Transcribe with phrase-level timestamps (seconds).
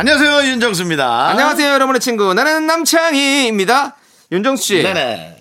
[0.00, 1.28] 안녕하세요 윤정수입니다.
[1.28, 2.32] 안녕하세요, 여러분의 친구.
[2.32, 3.96] 나는 남창희입니다.
[4.32, 4.82] 윤정수 씨.
[4.82, 5.36] 네네.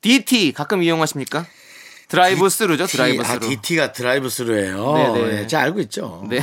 [0.00, 1.46] DT 가끔 이용하십니까?
[2.08, 3.48] 드라이브 스루죠, 드라이브 아, 스루.
[3.48, 4.94] DT가 드라이브 스루예요.
[4.94, 5.32] 네네.
[5.32, 6.26] 네, 제가 알고 있죠.
[6.28, 6.40] 네.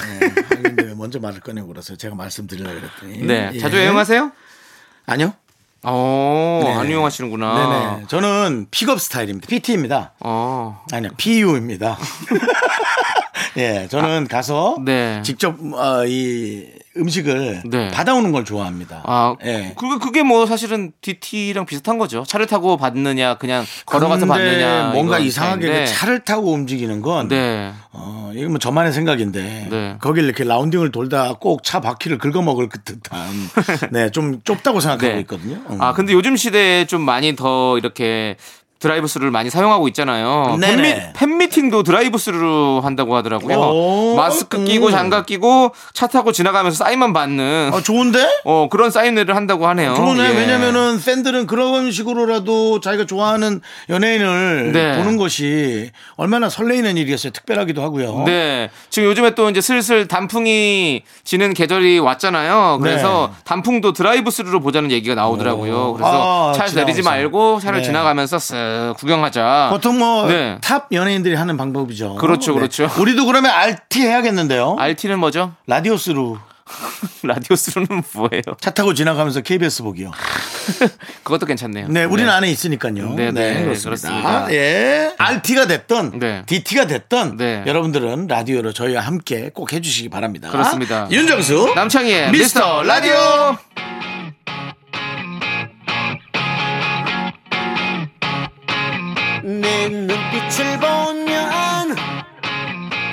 [0.48, 3.28] 근데 왜 먼저 말을 꺼내고 그래서 제가 말씀드리려고 그랬더니.
[3.28, 3.52] 네.
[3.56, 3.60] 예.
[3.60, 4.32] 자주 이용하세요?
[5.06, 5.34] 아니요.
[5.84, 6.74] 어, 네.
[6.74, 7.96] 안 이용하시는구나.
[7.98, 8.08] 네네.
[8.08, 9.46] 저는 픽업 스타일입니다.
[9.46, 10.14] PT입니다.
[10.22, 10.86] 어.
[10.94, 11.98] 아니요, PU입니다.
[13.58, 15.22] 예, 저는 가서 네.
[15.26, 17.92] 직접 어, 이 음식을 네.
[17.92, 19.04] 받아오는 걸 좋아합니다.
[19.06, 19.74] 아, 예.
[19.78, 22.24] 그게, 그게 뭐 사실은 DT랑 비슷한 거죠.
[22.28, 24.92] 차를 타고 받느냐, 그냥 걸어가서 받느냐.
[24.94, 25.68] 뭔가 이상하게.
[25.68, 27.72] 그 차를 타고 움직이는 건 네.
[27.92, 29.96] 어, 이건 뭐 저만의 생각인데 네.
[30.00, 33.28] 거길 이렇게 rounding을 돌다 꼭 차 바퀴를 긁어먹을 그 듯한
[33.92, 35.20] 네, 좀 좁다고 생각하고 네.
[35.22, 35.56] 있거든요.
[35.70, 35.82] 음.
[35.82, 38.38] 아, 근데 요즘 시대에 좀 많이 더 이렇게
[38.80, 40.58] 드라이브 스루를 많이 사용하고 있잖아요.
[40.60, 40.76] 네네.
[40.76, 43.58] 팬미, 팬미팅도 드라이브 스루로 한다고 하더라고요.
[43.58, 44.66] 오, 마스크 음.
[44.66, 48.42] 끼고 장갑 끼고 차 타고 지나가면서 사인만 받는 아, 좋은데?
[48.46, 49.96] 어, 그런 사인회를 한다고 하네요.
[49.96, 50.24] 그러네.
[50.24, 50.38] 예.
[50.38, 54.98] 왜냐면은 팬들은 그런 식으로라도 자기가 좋아하는 연예인을 네.
[54.98, 57.32] 보는 것이 얼마나 설레이는 일이었어요.
[57.32, 58.24] 특별하기도 하고요.
[58.26, 58.70] 네.
[58.90, 62.80] 지금 요즘에 또 이제 슬슬 단풍이 지는 계절이 왔잖아요.
[62.82, 63.42] 그래서 네.
[63.44, 65.94] 단풍도 드라이브 스루로 보자는 얘기가 나오더라고요.
[65.94, 67.10] 그래서 아, 내리지 지나가면서.
[67.10, 67.86] 말고 차를 네.
[67.86, 68.67] 지나가면서 쓱
[68.98, 69.70] 구경하자.
[69.72, 70.98] 보통 뭐 탑 네.
[70.98, 72.10] 연예인들이 하는 방법이죠.
[72.10, 72.16] 네.
[72.20, 72.90] 그렇죠, 그렇죠.
[73.00, 74.76] 우리도 그러면 RT 해야겠는데요.
[74.80, 75.54] RT는 뭐죠?
[75.68, 76.38] 라디오 스루
[77.24, 78.42] 라디오 스루는 뭐예요?
[78.60, 80.12] 차 타고 지나가면서 KBS 보기요.
[81.24, 81.88] 그것도 괜찮네요.
[81.90, 83.14] 네, 우리는 안에 있으니까요.
[83.14, 84.10] 네, 네, 그렇습니다.
[84.10, 84.54] 그렇습니다.
[84.54, 85.14] 예.
[85.18, 86.44] RT가 됐던, 네.
[86.46, 87.64] DT가 됐던, 네.
[87.66, 90.50] 여러분들은 라디오로 저희와 함께 꼭 해주시기 바랍니다.
[90.50, 91.08] 그렇습니다.
[91.10, 93.58] 윤정수, 남창희의 미스터 미스터 라디오.
[99.88, 101.96] 내 눈빛을 보면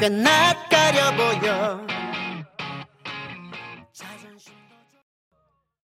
[0.00, 1.80] 꽤 낯가려 보여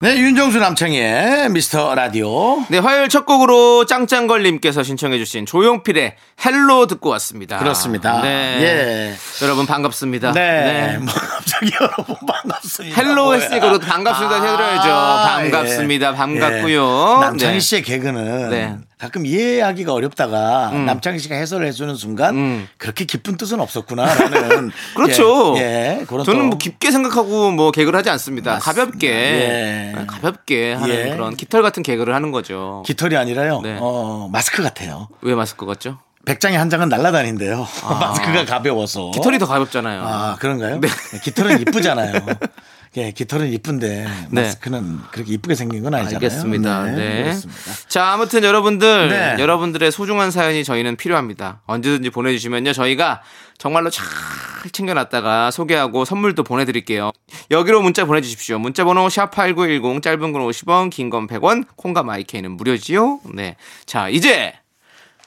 [0.01, 2.63] 네, 윤정수 남창희의 미스터 라디오.
[2.69, 6.15] 네, 화요일 첫 곡으로 짱짱걸님께서 신청해주신 조용필의
[6.45, 7.57] Hello 듣고 왔습니다.
[7.57, 8.21] 그렇습니다.
[8.21, 8.59] 네.
[8.61, 9.15] 예.
[9.43, 10.33] 여러분 반갑습니다.
[10.33, 10.99] 네.
[10.99, 13.01] 뭐 갑자기 여러분 반갑습니다.
[13.01, 13.39] Hello 뭐야.
[13.39, 14.89] 했으니까 그래도 반갑습니다 해드려야죠.
[15.27, 16.13] 반갑습니다.
[16.13, 17.15] 반갑고요.
[17.17, 17.25] 예.
[17.25, 17.59] 남창희 네.
[17.59, 18.77] 씨의 개그는 네.
[18.97, 22.67] 가끔 이해하기가 어렵다가 남창희 씨가 해설을 해주는 순간 음.
[22.77, 25.55] 그렇게 깊은 뜻은 없었구나라는 그렇죠.
[25.57, 28.53] 예, 예, 저는 또 뭐 깊게 생각하고 뭐 개그를 하지 않습니다.
[28.53, 28.81] 맞습니다.
[28.83, 30.05] 가볍게 예.
[30.07, 31.09] 가볍게 하는 예.
[31.09, 32.83] 그런 깃털 같은 개그를 하는 거죠.
[32.85, 33.61] 깃털이 아니라요.
[33.61, 33.77] 네.
[33.81, 35.09] 어, 마스크 같아요.
[35.21, 35.99] 왜 마스크 같죠?
[36.25, 37.67] 백장에 한 장은 날라다닌대요.
[37.99, 39.09] 마스크가 가벼워서.
[39.09, 39.11] 아.
[39.11, 40.01] 깃털이 더 가볍잖아요.
[40.03, 40.79] 아 그런가요?
[40.79, 40.87] 네.
[41.23, 42.13] 깃털은 이쁘잖아요.
[42.97, 44.41] 예, 깃털은 이쁜데 네.
[44.43, 46.15] 마스크는 그렇게 이쁘게 생긴 건 아니잖아요.
[46.15, 46.83] 알겠습니다.
[46.91, 47.23] 네.
[47.23, 47.61] 그렇습니다.
[47.89, 49.35] 자, 아무튼 여러분들, 네.
[49.37, 51.61] 여러분들의 소중한 사연이 저희는 필요합니다.
[51.65, 52.71] 언제든지 보내 주시면요.
[52.71, 53.21] 저희가
[53.57, 54.05] 정말로 잘
[54.71, 57.11] 챙겨놨다가 소개하고 선물도 보내 드릴게요.
[57.51, 58.59] 여기로 문자 보내 주십시오.
[58.59, 63.19] 문자 번호 샵8910, 짧은 건 50원, 긴 건 100원, 콩과 마이케이는 무료지요.
[63.33, 63.57] 네.
[63.85, 64.53] 자, 이제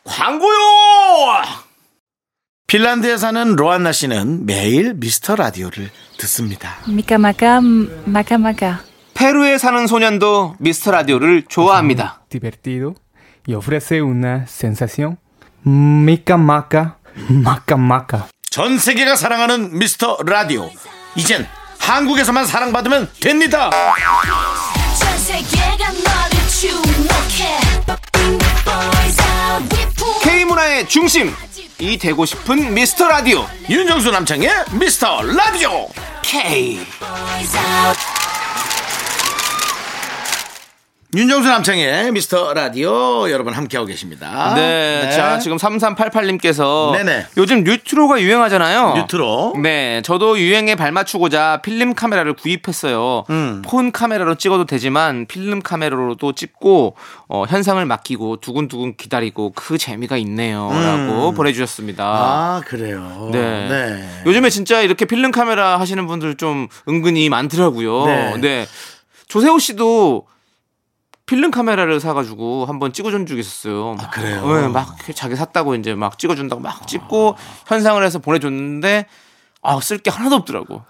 [0.05, 1.68] 광고요!
[2.69, 6.77] 핀란드에 사는 로안나 씨는 매일 미스터 라디오를 듣습니다.
[6.87, 7.15] Maka
[8.35, 8.75] maka.
[9.15, 12.21] 페루에 사는 소년도 미스터 라디오를 좋아합니다.
[12.29, 12.93] divertido
[13.49, 15.17] y ofrece una sensación
[15.67, 16.35] maca
[17.79, 18.25] maca.
[18.51, 20.71] 전 세계가 사랑하는 미스터 라디오.
[21.17, 21.47] 이젠
[21.79, 23.71] 한국에서만 사랑받으면 됩니다.
[24.99, 27.61] 전 세계가 너를 주목해
[28.67, 29.89] Boys are we
[30.23, 31.33] K 문화의 중심!
[31.81, 33.47] 이 되고 싶은 미스터 라디오!
[33.71, 35.89] 윤정수 남창의 미스터 라디오.
[36.23, 36.81] K!
[41.15, 44.53] 윤정수 남창의 미스터 라디오 여러분 함께하고 계십니다.
[44.55, 47.29] 네, 자 지금 3388님께서 네네.
[47.39, 48.93] 요즘 뉴트로가 유행하잖아요.
[48.95, 49.55] 뉴트로.
[49.63, 53.25] 네, 저도 유행에 발맞추고자 필름 카메라를 구입했어요.
[53.31, 53.63] 음.
[53.65, 56.97] 폰 카메라로 찍어도 되지만 필름 카메라로도 찍고
[57.29, 62.05] 어, 현상을 맡기고 두근두근 기다리고 그 재미가 있네요라고 보내주셨습니다.
[62.05, 62.17] 음.
[62.19, 63.31] 아 그래요.
[63.33, 63.67] 네.
[63.67, 64.23] 네.
[64.27, 68.05] 요즘에 진짜 이렇게 필름 카메라 하시는 분들 좀 은근히 많더라고요.
[68.05, 68.37] 네.
[68.43, 68.67] 네.
[69.29, 70.27] 조세호 씨도
[71.29, 73.95] 필름 카메라를 사가지고 한번 찍어준 적이 있었어요.
[73.95, 74.61] 막, 아, 그래요?
[74.61, 77.37] 네, 막 자기 샀다고 이제 막 찍어준다고 막 찍고
[77.67, 79.07] 현상을 해서 보내줬는데
[79.61, 80.83] 아, 쓸 게 하나도 없더라고.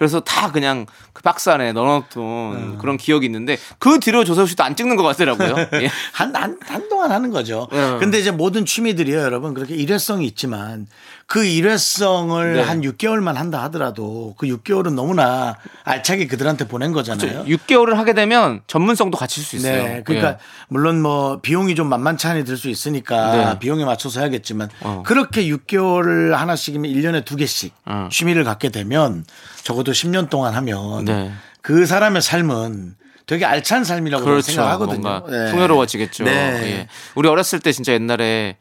[0.00, 4.74] 그래서 다 그냥 그 박스 안에 넣어놓던 그런 기억이 있는데 그 뒤로 조세호 씨도 안
[4.74, 5.68] 찍는 것 같더라고요.
[5.82, 5.90] 예.
[6.14, 7.68] 한, 한, 한동안 하는 거죠.
[7.70, 7.98] 네.
[7.98, 9.52] 근데 이제 모든 취미들이요, 여러분.
[9.52, 10.86] 그렇게 일회성이 있지만
[11.26, 12.62] 그 일회성을 네.
[12.62, 17.44] 한 6개월만 한다 하더라도 그 6개월은 너무나 알차게 그들한테 보낸 거잖아요.
[17.44, 19.82] 6개월을 하게 되면 전문성도 갖출 수 있어요.
[19.82, 20.02] 네.
[20.04, 20.36] 그러니까 예.
[20.68, 23.58] 물론 뭐 비용이 좀 만만치 않게 들수 있으니까 네.
[23.58, 25.02] 비용에 맞춰서 해야겠지만 어.
[25.04, 28.08] 그렇게 6개월을 하나씩이면 1년에 두 개씩 어.
[28.10, 29.24] 취미를 갖게 되면
[29.62, 31.32] 적어 도 10년 동안 하면 네.
[31.62, 32.94] 그 사람의 삶은
[33.26, 34.42] 되게 알찬 삶이라고 그렇죠.
[34.52, 35.24] 생각하거든요.
[35.28, 35.50] 네.
[35.52, 36.24] 풍요로워지겠죠.
[36.24, 36.30] 네.
[36.32, 36.88] 예.
[37.14, 38.56] 우리 어렸을 때 진짜 옛날에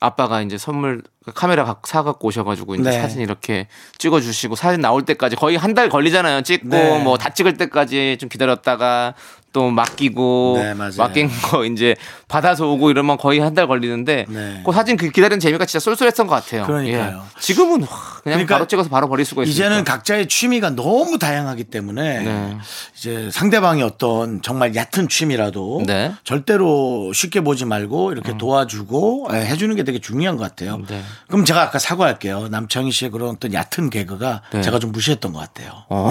[0.00, 1.02] 아빠가 이제 선물
[1.34, 3.00] 카메라 각- 사갖고 오셔가지고 이제 네.
[3.00, 6.42] 사진 이렇게 찍어주시고 사진 나올 때까지 거의 한 달 걸리잖아요.
[6.42, 6.98] 찍고 네.
[7.02, 9.14] 뭐다 찍을 때까지 좀 기다렸다가
[9.52, 10.74] 또 맡기고 네.
[10.74, 11.94] 맡긴 거 이제
[12.28, 14.62] 받아서 오고 이러면 거의 한 달 걸리는데 네.
[14.64, 16.64] 그 사진 그 기다리는 재미가 진짜 쏠쏠했던 것 같아요.
[16.64, 17.22] 그러니까요.
[17.22, 17.40] 예.
[17.40, 17.88] 지금은 와,
[18.22, 19.52] 그냥 그러니까 바로 찍어서 바로 버릴 수가 있으니까.
[19.66, 22.58] 이제는 각자의 취미가 너무 다양하기 때문에 네.
[22.96, 26.06] 이제 상대방이 어떤 정말 얕은 취미라도 네.
[26.06, 26.16] 음.
[26.24, 30.80] 절대로 쉽게 보지 말고 이렇게 도와주고 예, 해주는 게 되게 중요한 것 같아요.
[30.88, 31.02] 네.
[31.28, 32.48] 그럼 제가 아까 사과할게요.
[32.48, 34.62] 남창희 씨의 그런 어떤 얕은 개그가 네.
[34.62, 35.84] 제가 좀 무시했던 것 같아요.
[35.90, 36.10] 어.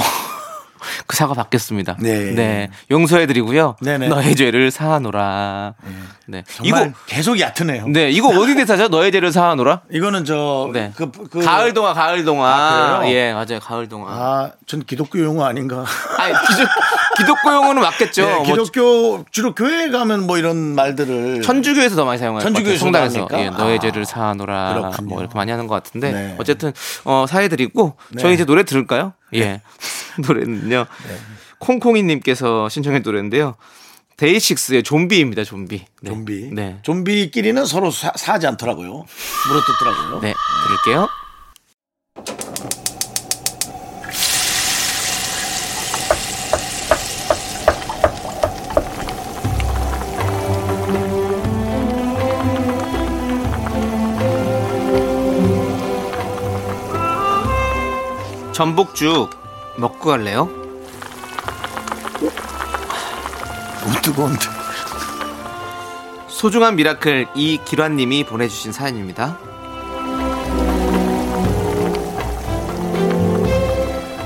[1.07, 1.97] 그 사과 받겠습니다.
[1.99, 2.69] 네.
[2.89, 3.75] 용서해드리고요.
[3.81, 4.07] 네네.
[4.07, 5.73] 너의 죄를 사하노라.
[6.27, 6.43] 네.
[6.55, 7.87] 정말 이거 계속 얕으네요.
[7.87, 8.87] 네 이거 어디 대사죠?
[8.87, 9.81] 너의 죄를 사하노라.
[9.91, 10.91] 이거는 저 네.
[10.95, 12.47] 그, 그 가을 동화, 가을 동화.
[12.47, 13.01] 아?
[13.07, 13.59] 예, 맞아요.
[13.61, 14.11] 가을 동화.
[14.11, 15.77] 아, 아, 전 기독교 용어 아닌가?
[15.83, 16.69] 니 기독,
[17.17, 18.25] 기독교 용어는 맞겠죠.
[18.25, 22.41] 네, 뭐 기독교 주로 교회에 가면 뭐 이런 말들을 천주교에서 더 많이 사용해요.
[22.41, 23.27] 천주교에서도 성당에서?
[23.33, 24.73] 예, 너의 아, 죄를 사하노라.
[24.73, 25.09] 그렇군요.
[25.09, 26.35] 뭐 이렇게 많이 하는 것 같은데 네.
[26.39, 26.71] 어쨌든
[27.03, 29.13] 어, 사해드리고 저희 이제 노래 들을까요?
[29.35, 29.61] 예,
[30.25, 30.85] 노래는요.
[31.07, 31.17] 네.
[31.59, 33.55] 콩콩이님께서 신청해 노래인데요.
[34.17, 35.43] 데이식스의 좀비입니다.
[35.43, 35.85] 좀비.
[36.01, 36.09] 네.
[36.09, 36.49] 좀비.
[36.53, 36.79] 네.
[36.83, 39.05] 좀비끼리는 서로 사, 사지 않더라고요.
[39.47, 40.19] 물어뜯더라고요.
[40.21, 40.33] 네,
[40.67, 41.09] 들을게요.
[58.51, 59.29] 전복죽
[59.77, 60.49] 먹고 갈래요?
[63.81, 64.39] 너무 뜨거운데.
[66.27, 69.37] 소중한 miracle 이기란님이 보내주신 사연입니다.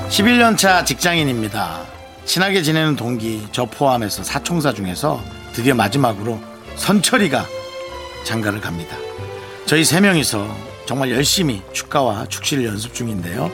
[0.10, 1.82] 11년 차 직장인입니다.
[2.26, 5.22] 친하게 지내는 동기 저 포함해서 사총사 중에서
[5.54, 6.40] 드디어 마지막으로
[6.78, 7.46] 선철이가
[8.24, 8.98] 장가를 갑니다.
[9.66, 10.48] 저희 세 명이서
[10.86, 13.52] 정말 열심히 축가와 축시를 연습 중인데요.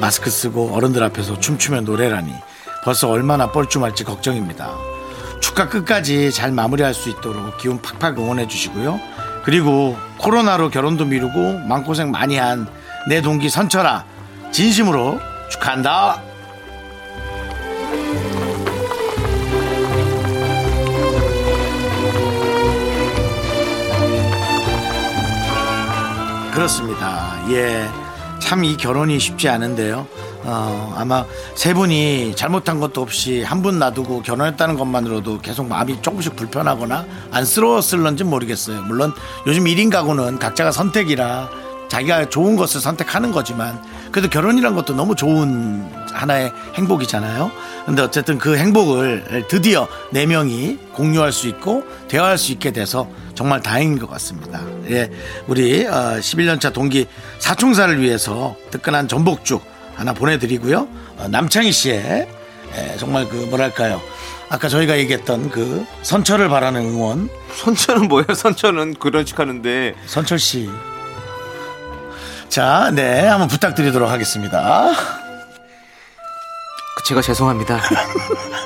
[0.00, 2.32] 마스크 쓰고 어른들 앞에서 춤추며 노래라니
[2.84, 4.70] 벌써 얼마나 뻘쭘할지 걱정입니다.
[5.40, 9.00] 축가 끝까지 잘 마무리할 수 있도록 기운 팍팍 응원해 주시고요.
[9.44, 12.66] 그리고 코로나로 결혼도 미루고 마음고생 많이 한
[13.06, 14.04] 내 동기 선철아
[14.50, 15.20] 진심으로
[15.50, 16.22] 축하한다.
[26.52, 27.36] 그렇습니다.
[27.50, 27.88] 예.
[28.44, 30.06] 참 이 결혼이 쉽지 않은데요.
[30.44, 31.24] 어, 아마
[31.54, 38.24] 세 분이 잘못한 것도 없이 한 분 놔두고 결혼했다는 것만으로도 계속 마음이 조금씩 불편하거나 안쓰러웠을런지
[38.24, 38.82] 모르겠어요.
[38.82, 39.12] 물론
[39.46, 41.48] 요즘 1인 가구는 각자가 선택이라
[41.94, 43.80] 자기가 좋은 것을 선택하는 거지만
[44.10, 47.52] 그래도 결혼이란 것도 너무 좋은 하나의 행복이잖아요.
[47.86, 53.62] 근데 어쨌든 그 행복을 드디어 네 명이 공유할 수 있고 대화할 수 있게 돼서 정말
[53.62, 54.60] 다행인 것 같습니다.
[54.90, 55.08] 예,
[55.46, 57.06] 우리 어, 11년차 동기
[57.38, 59.62] 사총사를 위해서 뜨끈한 전복죽
[59.94, 60.88] 하나 보내드리고요.
[61.18, 62.28] 어, 남창희 씨의
[62.76, 64.00] 예, 정말 그 뭐랄까요.
[64.48, 68.34] 아까 저희가 얘기했던 그 선철을 바라는 응원 선처는 뭐예요?
[68.34, 70.68] 선처는 그런 식 하는데 선철 씨.
[72.54, 74.92] 자, 네, 한번 부탁드리도록 하겠습니다.
[76.96, 77.80] 그 제가 죄송합니다.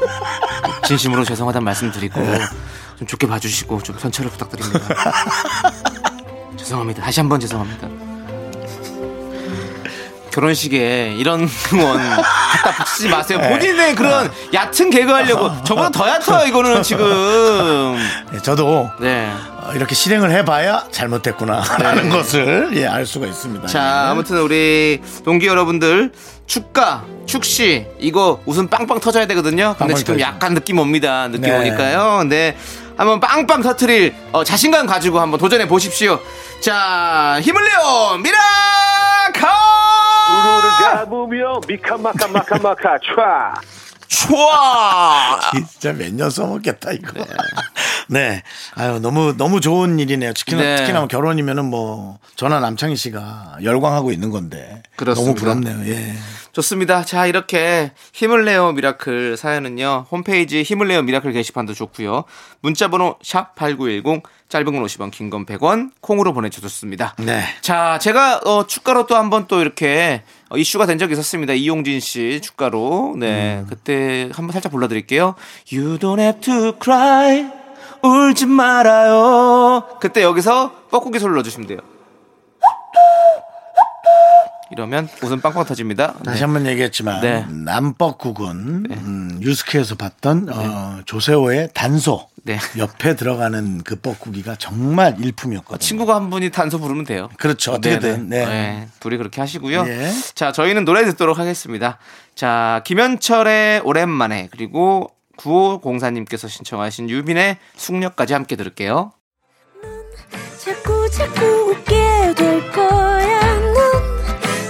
[0.86, 2.20] 진심으로 죄송하다는 말씀드리고
[2.98, 4.80] 좀 좋게 봐주시고 좀 선처를 부탁드립니다.
[6.58, 7.02] 죄송합니다.
[7.02, 7.88] 다시 한번 죄송합니다.
[10.32, 13.40] 결혼식에 이런 응원 갖다 붙이지 마세요.
[13.40, 16.46] 본인의 그런 얕은 개그 하려고 저보다 더 얕아요.
[16.46, 17.96] 이거는 지금.
[18.32, 19.32] 네, 저도 네.
[19.68, 23.66] 어, 이렇게 실행을 해봐야 잘못했구나 하는 것을 예, 알 수가 있습니다.
[23.66, 24.10] 자, 예.
[24.10, 26.12] 아무튼 우리 동기 여러분들
[26.46, 29.74] 축가, 축시 이거 웃음 빵빵 터져야 되거든요.
[29.78, 30.26] 근데 지금 터지죠.
[30.26, 31.28] 약간 느낌 옵니다.
[31.28, 31.58] 느낌 네.
[31.58, 32.16] 오니까요.
[32.20, 32.56] 근데
[32.96, 36.18] 한번 빵빵 터트릴 어, 자신감 가지고 한번 도전해 보십시오.
[36.62, 39.52] 자, 힘을 내요, 미라카!
[40.30, 40.70] 우르르
[41.04, 43.54] 가무며 미카마카 마카마카 촤
[44.08, 45.38] 좋아.
[45.52, 47.12] 진짜 몇 년 써먹겠다 이거.
[48.08, 48.42] 네.
[48.74, 50.32] 아유 너무 너무 좋은 일이네요.
[50.32, 50.76] 특히나 네.
[50.76, 55.40] 특히나 뭐 결혼이면은 뭐 저나 남창희 씨가 열광하고 있는 건데 그렇습니다.
[55.44, 55.90] 너무 부럽네요.
[55.92, 56.14] 예.
[56.52, 57.04] 좋습니다.
[57.04, 60.06] 자, 이렇게 힘을 내요 miracle 사연은요.
[60.10, 62.24] 홈페이지 힘을 내요 miracle 게시판도 좋고요.
[62.62, 67.14] 문자 번호 샵 8910 짧은 건 50원, 긴 건 100원 콩으로 보내 주셨습니다.
[67.18, 67.42] 네.
[67.60, 71.52] 자, 제가 어, 축가로 또 한 번 또 이렇게 어, 이슈가 된 적이 있었습니다.
[71.52, 73.14] 이용진 씨 축가로.
[73.18, 73.62] 네.
[73.68, 75.34] 그때 한번 살짝 불러 드릴게요.
[75.70, 77.57] You don't have to cry.
[78.02, 79.98] 울지 말아요.
[80.00, 81.78] 그때 여기서 뻐꾸기 소리를 넣어 주시면 돼요.
[84.70, 86.14] 이러면 웃음 빵빵 터집니다.
[86.24, 87.46] 다시 한번 얘기했지만 네.
[87.48, 92.58] 남뻐국은 음, 유스케에서 봤던 어, 조세호의 단소 네.
[92.76, 95.78] 옆에 들어가는 그 뻐꾸기가 정말 일품이었거든요.
[95.78, 97.30] 친구가 한 분이 단소 부르면 돼요.
[97.38, 97.72] 그렇죠.
[97.72, 98.28] 어떻게든.
[98.28, 98.44] 네네.
[98.44, 98.46] 네.
[98.46, 99.84] 네, 둘이 그렇게 하시고요.
[99.88, 100.10] 예.
[100.34, 101.98] 자, 저희는 노래 듣도록 하겠습니다.
[102.34, 109.12] 자, 김현철의 오랜만에 그리고 9504님께서 신청하신 유빈의 숙녀까지 함께 들을게요.
[110.58, 113.58] 자꾸 자꾸 웃게 될 거야.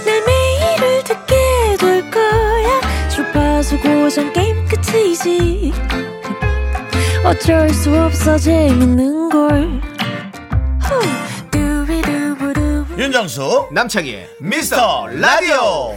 [0.05, 1.35] 넌내 매일을 듣게
[1.79, 3.09] 될 거야.
[3.09, 5.73] 주파수 고정 게임 끝이지.
[7.25, 9.81] 어쩔 수 없어 재밌는 걸.
[10.81, 11.29] 후.
[12.99, 15.95] 윤정수 남창희의 미스터 라디오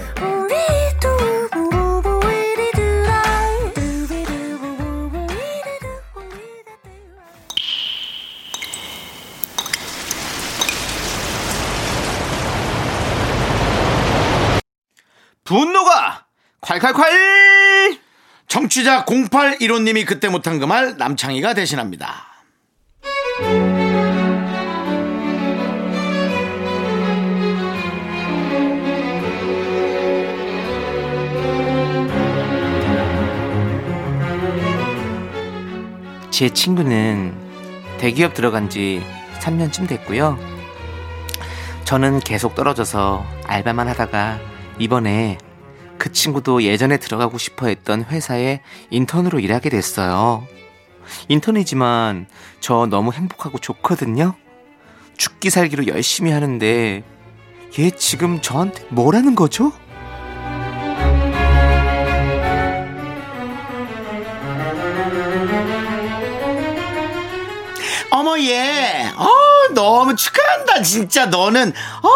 [15.45, 16.27] 분노가
[16.61, 17.99] 콸콸콸!
[18.49, 22.29] 청취자 0815님이 그때 못한 그 말 남창희가 대신합니다.
[36.31, 37.35] 제 친구는
[37.99, 39.03] 대기업 들어간 지
[39.41, 40.39] 3년쯤 됐고요.
[41.85, 44.39] 저는 계속 떨어져서 알바만 하다가
[44.83, 45.39] 이번에
[45.97, 48.61] 그 친구도 예전에 들어가고 싶어 했던 회사에
[48.91, 50.45] 인턴으로 일하게 됐어요.
[51.29, 52.27] 인턴이지만
[52.59, 54.35] 저 너무 행복하고 좋거든요.
[55.17, 57.05] 죽기 살기로 열심히 하는데
[57.79, 59.73] 얘 지금 저한테 뭐라는 거죠?
[69.83, 71.71] 너무 축하한다 진짜 너는
[72.03, 72.09] 어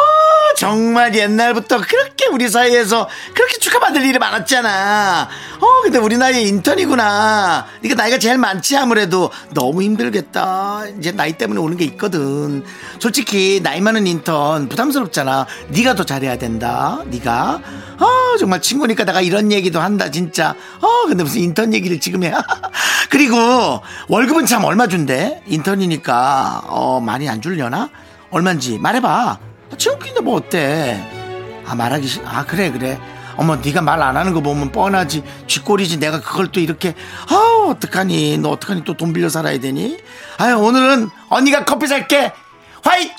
[0.56, 5.28] 정말 옛날부터 그렇게 우리 사이에서 그렇게 축하받을 일이 많았잖아.
[5.60, 7.66] 어 근데 우리 나이에 인턴이구나.
[7.80, 10.84] 네가 나이가 제일 많지 아무래도 너무 힘들겠다.
[11.00, 12.64] 이제 나이 때문에 오는 게 있거든.
[13.00, 15.46] 솔직히 나이 많은 인턴 부담스럽잖아.
[15.68, 17.00] 네가 더 잘해야 된다.
[17.06, 17.60] 네가
[17.98, 20.54] 어 정말 친구니까 내가 이런 얘기도 한다 진짜.
[20.80, 22.32] 어 근데 무슨 인턴 얘기를 지금 해.
[23.10, 23.36] 그리고
[24.08, 25.42] 월급은 참 얼마 준대?
[25.46, 27.90] 인턴이니까 어 많이 안 줄려나?
[28.30, 29.38] 얼마인지 말해봐.
[29.78, 31.00] 지금끼인데 뭐 어때?
[31.66, 32.22] 아 말하기 싫.
[32.26, 32.98] 아 그래 그래.
[33.36, 36.94] 어머 네가 말 안 하는 거 보면 뻔하지 쥐꼬리지 내가 그걸 또 이렇게
[37.28, 39.98] 아 어떡하니 너 어떡하니 또 돈 빌려 살아야 되니
[40.38, 42.32] 아유 오늘은 언니가 커피 살게
[42.82, 43.12] 화이팅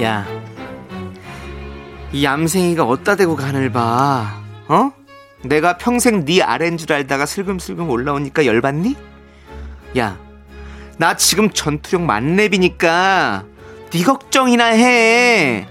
[0.02, 0.26] 야,
[2.12, 4.90] 이 얌생이가 어디다 대고 간을 봐, 어?
[5.44, 8.96] 내가 평생 네 아래인 줄 알다가 슬금슬금 올라오니까 열받니?
[9.98, 10.18] 야,
[10.98, 13.44] 나 지금 전투력 만렙이니까
[13.90, 15.66] 네 걱정이나 해.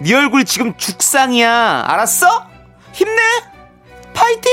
[0.00, 2.46] 네 얼굴 지금 죽상이야, 알았어?
[2.92, 3.20] 힘내,
[4.14, 4.52] 파이팅!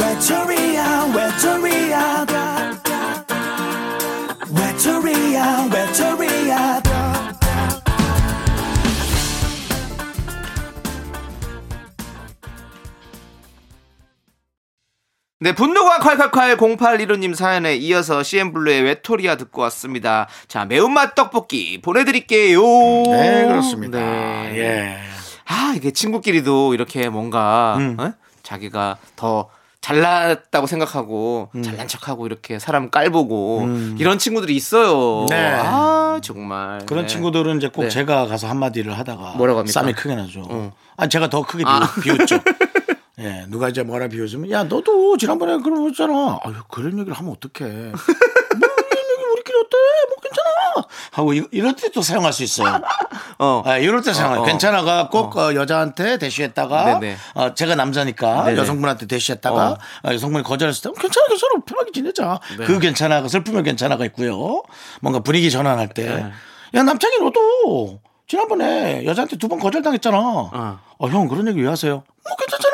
[0.00, 2.26] 외톨이야 외톨이야
[4.50, 6.93] 외톨이야 외톨이야
[15.44, 20.26] 네, 분노가 콸콸콸 0815님 사연에 이어서 CN블루의 외톨이야 듣고 왔습니다.
[20.48, 22.62] 자, 매운맛 떡볶이 보내드릴게요.
[22.62, 24.58] 네 그렇습니다 네.
[24.58, 24.96] 예
[25.44, 27.94] 아, 이게 친구끼리도 이렇게 뭔가 음.
[28.00, 28.14] 어?
[28.42, 29.50] 자기가 더
[29.82, 35.24] 잘났다고 생각하고 잘난 척하고 이렇게 사람 깔보고 이런 친구들이 있어요.
[35.24, 35.26] 음.
[35.26, 35.58] 네.
[35.58, 37.06] 아 정말 그런 네.
[37.06, 37.88] 친구들은 이제 꼭 네.
[37.90, 39.78] 제가 가서 한마디를 하다가 뭐라고 합니까?
[39.78, 40.42] 쌈이 크게 나죠.
[40.48, 40.72] 어.
[40.96, 41.80] 아니 제가 더 크게 아.
[42.02, 42.40] 비웃, 비웃죠.
[43.20, 46.38] 예, 누가 이제 뭐라 비웃으면 야 너도 지난번에 그런 거 했잖아.
[46.42, 47.70] 아유 그런 얘기를 하면 어떡해.
[47.70, 47.94] 뭐
[48.66, 49.76] 이런 얘기 우리끼리 어때?
[50.08, 50.88] 뭐 괜찮아.
[51.12, 52.80] 하고 이, 이럴 때 또 사용할 수 있어요.
[53.38, 53.62] 어.
[53.64, 54.40] 아, 이럴 때 사용해요.
[54.40, 54.46] 어, 어.
[54.46, 57.16] 괜찮아가 꼭 어, 여자한테 대쉬했다가 네네.
[57.34, 58.58] 어, 제가 남자니까 네네.
[58.58, 59.78] 여성분한테 대쉬했다가 어.
[60.08, 62.40] 어, 여성분이 거절했을 때 어, 괜찮아 괜찮아 편하게 지내자.
[62.58, 62.64] 네.
[62.66, 64.62] 그 괜찮아가 슬프면 괜찮아가 있고요.
[65.00, 66.32] 뭔가 분위기 전환할 때 네.
[66.74, 70.18] 야 남창이 너도 지난번에 여자한테 두 번 거절당했잖아.
[70.18, 70.80] 어.
[70.98, 72.02] 어, 형 그런 얘기 왜 하세요?
[72.24, 72.73] 뭐 괜찮잖아.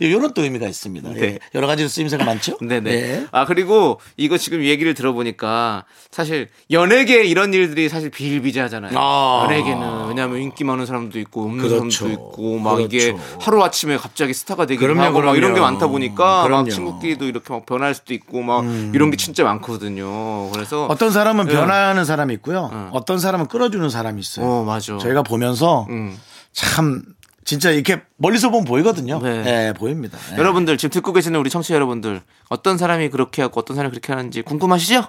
[0.00, 1.10] 이런 또 의미가 있습니다.
[1.10, 1.20] 네.
[1.22, 1.38] 예.
[1.54, 2.56] 여러 가지로 쓰임새가 많죠?
[2.60, 2.90] 네네.
[2.90, 3.26] 예.
[3.32, 8.92] 아 그리고 이거 지금 얘기를 들어보니까 사실 연예계 이런 일들이 사실 비일비재하잖아요.
[8.96, 9.42] 아.
[9.44, 11.90] 연예계는 왜냐하면 인기 많은 사람도 있고 없는 그렇죠.
[11.90, 13.38] 사람도 있고 막 이게 그렇죠.
[13.40, 15.72] 하루 아침에 갑자기 스타가 되기도 그럼요, 하고 막 이런 게 그럼요.
[15.72, 16.62] 많다 보니까 그럼요.
[16.62, 16.64] 음.
[16.66, 20.50] 막 친구끼리도 이렇게 막 변할 수도 있고 막 이런 게 진짜 많거든요.
[20.50, 21.52] 그래서 어떤 사람은 예.
[21.52, 22.90] 변화하는 사람이 있고요.
[22.92, 24.46] 어떤 사람은 끌어주는 사람이 있어요.
[24.46, 24.98] 어 맞아.
[24.98, 26.18] 저희가 보면서 음.
[26.52, 27.02] 참
[27.44, 29.20] 진짜 이렇게 멀리서 보면 보이거든요.
[29.22, 29.42] 네.
[29.42, 30.18] 네, 보입니다.
[30.30, 30.38] 네.
[30.38, 34.42] 여러분들 지금 듣고 계시는 우리 청취자 여러분들 어떤 사람이 그렇게 하고 어떤 사람이 그렇게 하는지
[34.42, 35.08] 궁금하시죠?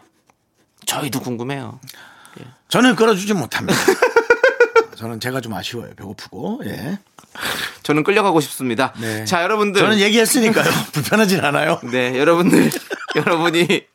[0.86, 1.80] 저희도 궁금해요.
[2.68, 3.80] 저는 끌어주지 못합니다.
[4.98, 5.92] 저는 제가 좀 아쉬워요.
[5.96, 6.62] 배고프고.
[6.65, 7.00] 예.
[7.84, 8.94] 저는 끌려가고 싶습니다.
[9.00, 9.25] 네.
[9.25, 10.70] 자 여러분들 저는 얘기했으니까요.
[10.94, 11.80] 불편하진 않아요.
[11.92, 12.70] 네, 여러분들,
[13.26, 13.86] 여러분이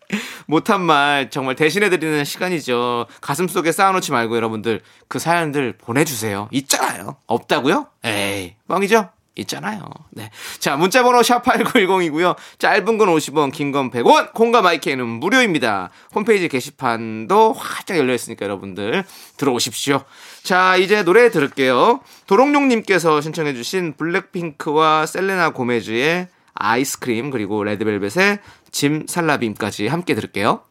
[0.47, 3.07] 못한 말 정말 대신해드리는 시간이죠.
[3.21, 6.49] 가슴 속에 쌓아놓지 말고 여러분들 그 사연들 보내주세요.
[6.51, 7.17] 있잖아요.
[7.27, 7.87] 없다고요?
[8.05, 9.11] 에이, 뻥이죠?
[9.37, 9.87] 있잖아요.
[10.11, 10.29] 네.
[10.59, 12.35] 자, 문자번호 샵8910이고요.
[12.59, 15.91] 짧은 건 50원, 긴 건 100원, 콩과 마이크는 무료입니다.
[16.15, 19.05] 홈페이지 게시판도 활짝 열려있으니까 여러분들
[19.37, 20.03] 들어오십시오.
[20.43, 22.01] 자, 이제 노래 들을게요.
[22.27, 26.29] 도롱뇽님께서 신청해주신 블랙핑크와 셀레나 고메즈의
[26.61, 28.39] 아이스크림 그리고 레드벨벳의
[28.71, 30.63] 짐 살라빔까지 함께 들을게요.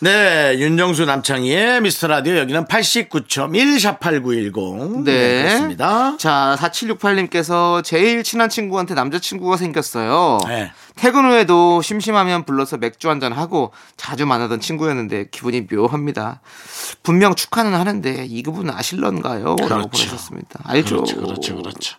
[0.00, 5.02] 네, 윤정수 남창희의 미스터 라디오 여기는 89.1 샵8910.
[5.02, 5.42] 네.
[5.42, 6.16] 그렇습니다.
[6.18, 10.38] 자, 4768님께서 제일 친한 친구한테 남자친구가 생겼어요.
[10.46, 10.70] 네.
[10.94, 16.42] 퇴근 후에도 심심하면 불러서 맥주 한잔 하고 자주 만나던 친구였는데 기분이 묘합니다.
[17.02, 19.56] 분명 축하는 하는데 이 그분 아실런가요?
[19.58, 19.88] 라고 그렇죠.
[19.88, 20.60] 보내셨습니다.
[20.62, 21.02] 알죠?
[21.02, 21.96] 그렇죠, 그렇죠, 그렇죠.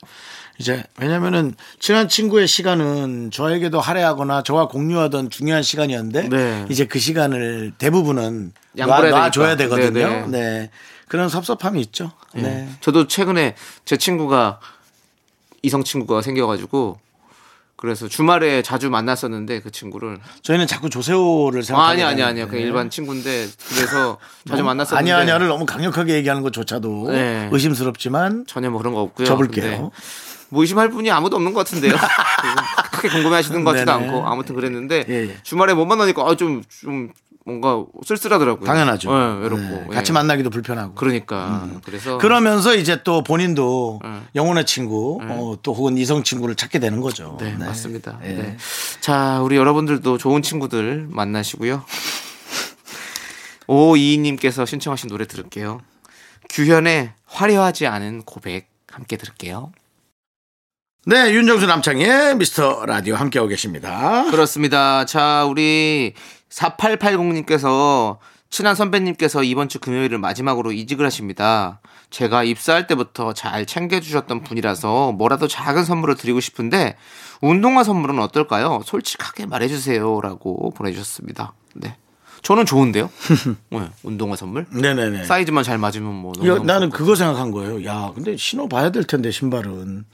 [0.59, 6.65] 이제 왜냐면은 친한 친구의 시간은 저에게도 할애하거나 저와 공유하던 중요한 시간이었는데 네.
[6.69, 9.55] 이제 그 시간을 대부분은 놔, 놔줘야.
[9.55, 9.91] 되거든요.
[9.91, 10.69] 네, 네, 네.
[11.07, 12.11] 그런 섭섭함이 있죠.
[12.35, 12.41] 네.
[12.41, 12.69] 네.
[12.81, 14.59] 저도 최근에 제 친구가
[15.61, 16.99] 이성 친구가 생겨가지고
[17.77, 22.23] 그래서 주말에 자주 만났었는데 그 친구를 저희는 자꾸 조세호를 아, 생각하게 아니 아니.
[22.23, 27.47] 아니요 그냥 일반 친구인데 그래서 자주 너무 만났었는데 아니야 아니야를 너무 강력하게 얘기하는 것조차도 네.
[27.53, 29.25] 의심스럽지만 전혀 뭐 그런 거 없고요.
[29.25, 29.91] 접을게요.
[30.49, 31.93] 뭐 의심할 분이 아무도 없는 것 같은데요.
[32.93, 33.91] 크게 궁금해하시는 것 같지도.
[33.91, 35.37] 않고 아무튼 그랬는데 예, 예.
[35.43, 37.11] 주말에 못 만나니까 아, 좀, 좀
[37.45, 38.65] 뭔가 쓸쓸하더라고요.
[38.65, 39.11] 당연하죠.
[39.11, 39.93] 네, 외롭고 네, 예.
[39.93, 40.95] 같이 만나기도 불편하고.
[40.95, 44.27] 그러니까 그래서 그러면서 이제 또 본인도 음.
[44.35, 47.37] 영혼의 친구 어, 또 혹은 이성 친구를 찾게 되는 거죠.
[47.39, 48.19] 네, 맞습니다.
[48.23, 48.27] 예.
[48.33, 48.57] 네.
[49.01, 51.83] 자, 우리 여러분들도 좋은 친구들 만나시고요.
[53.67, 55.81] 오이님께서 신청하신 노래 들을게요.
[56.49, 59.71] 규현의 화려하지 않은 고백 함께 들을게요.
[61.09, 64.29] 네, 윤정수 남창의 미스터 라디오 함께하고 계십니다.
[64.29, 65.05] 그렇습니다.
[65.05, 66.13] 자, 우리
[66.51, 68.19] 4880님께서
[68.51, 71.81] 친한 선배님께서 이번 주 금요일을 마지막으로 이직을 하십니다.
[72.11, 76.95] 제가 입사할 때부터 잘 챙겨주셨던 분이라서 뭐라도 작은 선물을 드리고 싶은데
[77.41, 78.81] 운동화 선물은 어떨까요?
[78.85, 80.21] 솔직하게 말해주세요.
[80.21, 81.53] 라고 보내주셨습니다.
[81.73, 81.97] 네.
[82.43, 83.09] 저는 좋은데요?
[83.71, 84.67] 네, 운동화 선물?
[84.69, 85.25] 네네네.
[85.25, 86.33] 사이즈만 잘 맞으면 뭐.
[86.33, 86.91] 너무 나는.
[86.91, 87.83] 그거 생각한 거예요.
[87.85, 90.05] 야, 근데 신어 봐야 될 텐데 신발은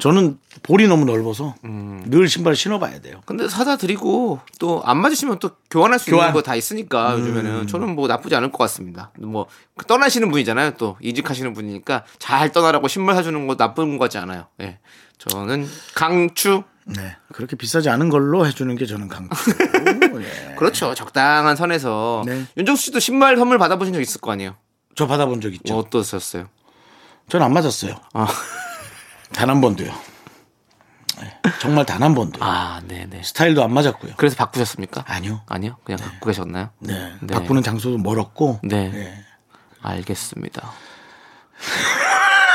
[0.00, 2.02] 저는 볼이 너무 넓어서 음.
[2.06, 3.20] 늘 신발 신어봐야 돼요.
[3.26, 6.24] 근데 사다 드리고 또 안 맞으시면 또 교환할 수 교환.
[6.24, 6.28] 음.
[6.30, 9.12] 있는 거 다 있으니까 요즘에는 저는 뭐 나쁘지 않을 것 같습니다.
[9.18, 9.46] 뭐
[9.86, 10.72] 떠나시는 분이잖아요.
[10.72, 14.46] 또 이직하시는 분이니까 잘 떠나라고 신발 사주는 거 나쁜 거지 않아요.
[14.60, 14.78] 예.
[15.18, 16.62] 저는 강추.
[16.86, 19.30] 네, 그렇게 비싸지 않은 걸로 해주는 게 저는 강추.
[20.50, 20.54] 예.
[20.56, 20.94] 그렇죠.
[20.94, 22.46] 적당한 선에서 네.
[22.56, 24.56] 윤정수 씨도 신발 선물 받아보신 적 있을 거 아니에요.
[24.96, 25.74] 저 받아본 적 있죠.
[25.74, 26.48] 뭐 어떠셨어요?
[27.28, 27.94] 저는 안 맞았어요.
[28.14, 28.26] 아,
[29.32, 29.92] 단 한 번도요.
[31.20, 32.40] 네, 정말 단 한 번도.
[32.40, 33.22] 요 아, 네네.
[33.22, 34.14] 스타일도 안 맞았고요.
[34.16, 35.04] 그래서 바꾸셨습니까?
[35.06, 35.42] 아니요.
[35.46, 35.76] 아니요.
[35.84, 36.70] 그냥 갖고 계셨나요?
[36.78, 37.34] 네, 네.
[37.34, 38.60] 바꾸는 장소도 멀었고.
[38.62, 38.90] 네.
[38.94, 39.14] 예.
[39.82, 40.72] 알겠습니다.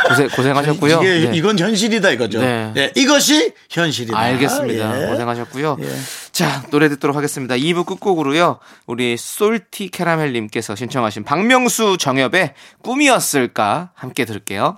[0.07, 1.01] 고생 고생하셨고요.
[1.01, 1.35] 이게 네.
[1.37, 2.39] 이건 현실이다 이거죠.
[2.39, 2.71] 네.
[2.75, 4.15] 네, 이것이 현실이다.
[4.17, 5.01] 알겠습니다.
[5.03, 5.07] 예.
[5.07, 5.77] 고생하셨고요.
[5.81, 5.89] 예.
[6.31, 7.55] 자, 노래 듣도록 하겠습니다.
[7.55, 8.59] 2부 끝곡으로요.
[8.85, 14.77] 우리 솔티 캐러멜님께서 신청하신 박명수 정엽의 꿈이었을까 함께 들을게요.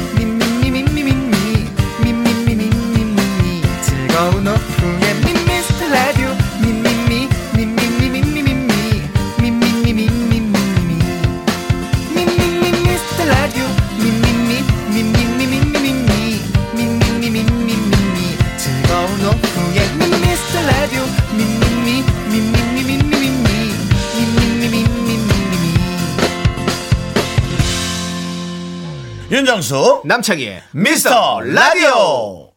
[29.51, 32.51] 윤정수 남창희의 미스터 라디오.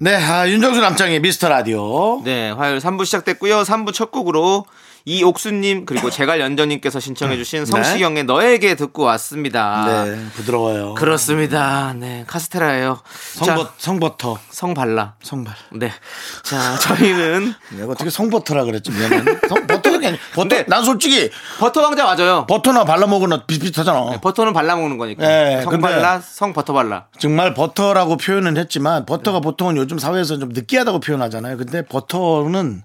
[0.00, 2.22] 네, 아, 윤정수 남창의 미스터 라디오.
[2.24, 3.60] 네, 화요일 3부 시작됐고요.
[3.60, 4.64] 3부 첫 곡으로
[5.04, 9.84] 이옥수님 그리고 제갈 연전님께서 신청해주신 성시경의 너에게 듣고 왔습니다.
[10.04, 10.94] 네, 부드러워요.
[10.94, 11.92] 그렇습니다.
[11.96, 13.00] 네, 카스테라예요.
[13.34, 14.38] 성버, 자, 성버터.
[14.50, 15.14] 성발라.
[15.22, 15.54] 성발.
[15.72, 15.90] 네,
[16.44, 19.16] 자 저희는 내가 어떻게 성버터라 그랬지, 미안해.
[19.16, 19.24] 아니
[19.66, 19.90] 버터,
[20.34, 22.46] 근데- 난 솔직히 버터 왕자 맞아요.
[22.46, 24.10] 버터나 발라 먹으나 비슷비슷하잖아.
[24.10, 25.26] 네, 버터는 발라 먹는 거니까.
[25.26, 27.06] 네, 성발라, 성버터 발라.
[27.18, 31.56] 정말 버터라고 표현은 했지만 버터가 보통은 요즘 사회에서 좀 느끼하다고 표현하잖아요.
[31.56, 32.82] 근데 버터는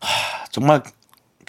[0.00, 0.82] 하, 정말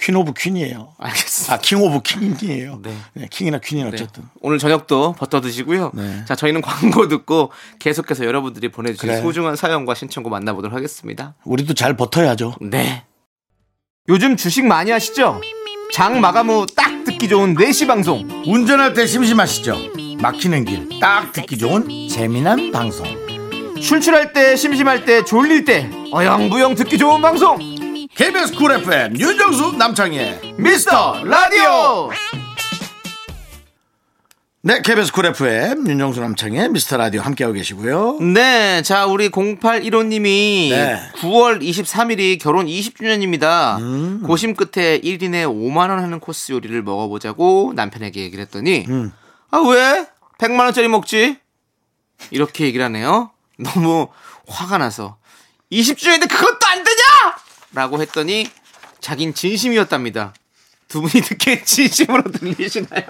[0.02, 0.94] queen of queen이에요.
[0.98, 1.54] 알겠습니다.
[1.54, 2.80] 아, king of king이에요.
[2.82, 2.96] 네.
[3.14, 4.24] 네, king이나 queen이나 어쨌든.
[4.42, 5.92] 오늘 저녁도 버터 드시고요.
[5.94, 6.26] 네.
[6.28, 9.22] 자, 저희는 광고 듣고 계속해서 여러분들이 보내주신 그래.
[9.22, 11.36] 소중한 사연과 신청곡 만나보도록 하겠습니다.
[11.46, 12.56] 우리도 잘 버텨야죠.
[12.62, 13.04] 네.
[14.10, 15.40] 요즘 주식 많이 하시죠?
[15.94, 18.28] 장 마감 후 딱 듣기 좋은 4시 방송.
[18.48, 19.78] 운전할 때 심심하시죠?
[20.20, 23.06] 막히는 길 딱 듣기 좋은 재미난 방송.
[23.80, 27.58] 출출할 때, 심심할 때, 졸릴 때, 어영부영 듣기 좋은 방송.
[28.16, 32.10] KBS 쿨 FM 윤정수 남창희의 미스터 라디오!
[34.64, 38.20] 네, KBS 쿨 FM 윤정수 남창희의 미스터 라디오 함께하고 계시고요.
[38.20, 41.00] 네, 자, 우리 0815님이 네.
[41.16, 43.80] 9월 23일이 결혼 20주년입니다.
[43.80, 44.24] 음.
[44.24, 49.12] 고심 끝에 1인에 5만 원 하는 코스 요리를 먹어보자고 남편에게 얘기를 했더니, 음.
[49.50, 50.06] 아, 왜?
[50.38, 51.38] 100만 원짜리 먹지?
[52.30, 53.32] 이렇게 얘기를 하네요.
[53.58, 54.10] 너무
[54.48, 55.18] 화가 나서,
[55.72, 56.71] 20주년인데 그것도!
[57.74, 58.48] 라고 했더니,
[59.00, 60.34] 자긴 진심이었답니다.
[60.88, 63.04] 두 분이 듣기에 진심으로 들리시나요?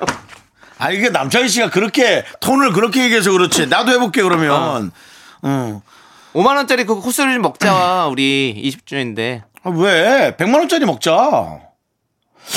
[0.77, 3.67] 아, 이게 남창희 씨가 그렇게 톤을 그렇게 얘기해서 그렇지.
[3.67, 4.91] 나도 해볼게 그러면.
[5.41, 5.81] 어.
[6.33, 9.43] 5만원짜리 그 코스를 좀 먹자, 우리 20주년인데.
[9.63, 10.35] 아, 왜?
[10.37, 11.59] 100만 원짜리 먹자.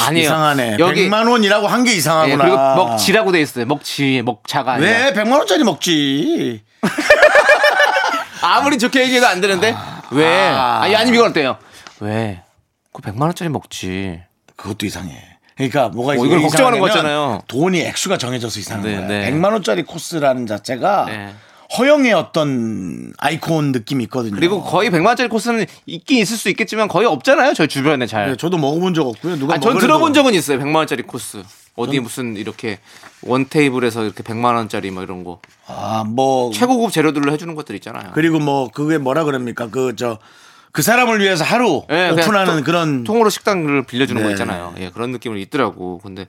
[0.01, 0.25] 아니에요.
[0.25, 0.77] 이상하네.
[0.79, 2.45] 여기 100만 원이라고 한게 예, 이상하구나.
[2.45, 3.67] 그리고 먹지라고 돼 있어요.
[3.67, 4.91] 먹지, 먹자가 아니라.
[4.91, 6.63] 왜 100만 원짜리 먹지?
[8.43, 9.75] 아무리 좋게 얘기해도 안 되는데
[10.11, 10.49] 왜?
[10.49, 10.81] 아.
[10.83, 11.57] 아니 아니면 이건 어때요?
[12.01, 12.43] 왜?
[12.93, 14.23] 그 100만 원짜리 먹지.
[14.57, 15.17] 그것도 이상해.
[15.57, 17.43] 그러니까 뭐가 어, 이걸 걱정하는 거잖아요.
[17.47, 19.07] 돈이 액수가 정해져서 이상한 네, 거야.
[19.07, 19.31] 네.
[19.31, 21.35] 100만 원짜리 코스라는 자체가 네.
[21.79, 24.35] 허영의 어떤 아이콘 느낌이 있거든요.
[24.35, 27.55] 그리고 거의 100만 원짜리 코스는 있긴 있을 수 있겠지만 거의 없잖아요.
[27.55, 28.31] 저희 주변에 잘.
[28.31, 29.37] 네, 저도 먹어본 적 없고요.
[29.37, 30.59] 누가 아니, 전 들어본 적은 있어요.
[30.59, 31.43] 100만 원짜리 코스.
[31.77, 32.79] 어디 무슨 이렇게
[33.23, 37.75] 원 테이블에서 이렇게 100만 원짜리 뭐 이런 거 아, 뭐 최고급 재료들로 해 주는 것들
[37.77, 38.13] 있잖아요.
[38.15, 39.69] 그리고 뭐 그게 뭐라 그럽니까?
[39.69, 40.19] 그 저
[40.75, 44.33] 그 사람을 위해서 하루 예, 그냥 오픈하는 통- 그런 통으로 식당을 빌려주는 거 네.
[44.35, 44.75] 있잖아요.
[44.81, 46.01] 예, 그런 느낌은 있더라고.
[46.03, 46.27] 근데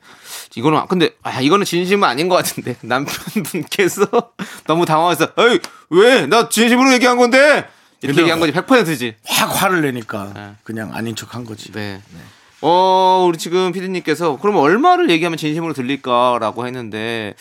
[0.56, 4.06] 이거는 근데 아 이거는 진심은 아닌 것 같은데 남편분께서
[4.68, 7.66] 너무 당황해서 에이 왜 나 진심으로 얘기한 건데
[8.04, 9.16] 이렇게 얘기한 거지 100%지.
[9.26, 10.52] 확 화를 내니까 네.
[10.64, 11.72] 그냥 아닌 척한 거지.
[11.72, 12.00] 네.
[12.62, 17.34] 어 우리 지금 피디님께서 그럼 얼마를 얘기하면 진심으로 들릴까라고 했는데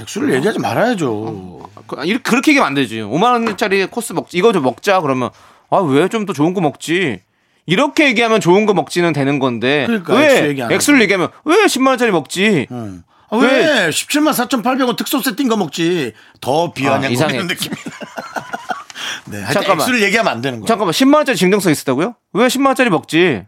[0.00, 1.70] 액수를 얘기하지 말아야죠.
[1.86, 3.00] 그- 아, 이렇게 그렇게 얘기하면 안 되지.
[3.00, 5.30] 5만 원짜리 코스 먹 이거 좀 먹자 그러면
[5.72, 7.20] 아 왜 좀 더 좋은 거 먹지.
[7.66, 11.56] 이렇게 얘기하면 좋은 거 먹지는 되는 건데 그러니까 왜 액수 얘기 안 액수를 얘기하면 왜
[11.66, 12.66] 10만 원짜리 먹지?
[12.70, 13.02] 응.
[13.30, 13.88] 아, 왜?
[13.88, 16.12] 17만 4,800원 특소세 띈 거 먹지.
[16.40, 17.10] 더 비하냐 아.
[17.10, 17.72] 이런 느낌.
[19.26, 19.78] 네, 잠깐만.
[19.80, 20.66] 액수를 얘기하면 안 되는 거야.
[20.66, 22.14] 잠깐만 10만 원짜리 증정서 있었다고요?
[22.34, 23.44] 왜 10만 원짜리 먹지?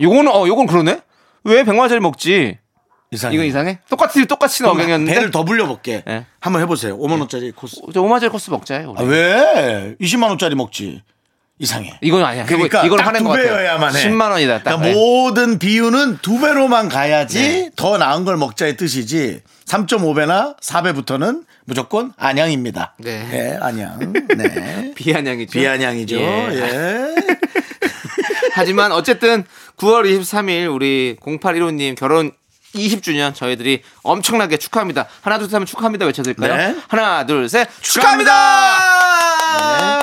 [0.00, 1.00] 요거는 어 요건 그러네.
[1.44, 2.58] 왜 100만 원짜리 먹지?
[3.10, 3.34] 이상해.
[3.36, 3.78] 이건 이상해?
[3.88, 5.14] 똑같이 똑같이 어경이었는데.
[5.14, 6.02] 배를 더 불려볼게.
[6.06, 6.26] 네.
[6.40, 6.98] 한번 해보세요.
[6.98, 7.80] 5만 원짜리 코스.
[7.94, 8.94] 저 5만 원짜리 코스 먹자요.
[8.98, 9.96] 아, 왜?
[10.00, 11.02] 20만 원짜리 먹지.
[11.60, 11.98] 이상해.
[12.02, 12.44] 이건 아니야.
[12.46, 13.56] 그러니까 화낸 두것 같아요.
[13.56, 14.08] 배여야만 해.
[14.08, 14.62] 10만 원이다.
[14.62, 14.76] 딱.
[14.76, 14.94] 그러니까 네.
[14.94, 17.70] 모든 비유는 두 배로만 가야지 네.
[17.74, 19.40] 더 나은 걸 먹자의 뜻이지.
[19.66, 22.94] 3.5배나 4배부터는 무조건 안양입니다.
[22.98, 23.28] 네.
[23.32, 24.12] 예, 안양.
[24.38, 24.92] 네.
[24.94, 25.58] 비아냥이죠.
[25.58, 26.16] 비안양이죠.
[26.16, 26.48] 예.
[26.52, 27.14] 예.
[28.54, 29.44] 하지만 어쨌든
[29.76, 32.32] 9월 23일 우리 0815님 결혼
[32.74, 35.06] 20주년 저희들이 엄청나게 축하합니다.
[35.22, 36.56] 하나 둘 셋 하면 축하합니다 외쳐드릴까요?
[36.56, 36.76] 네.
[36.88, 38.30] 하나 둘 셋 축하합니다!
[38.30, 38.97] 축하합니다.